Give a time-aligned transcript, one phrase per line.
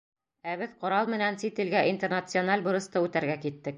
[0.53, 3.69] Ә беҙ ҡорал менән сит илгә интернациональ бурысты үтәргә киттек.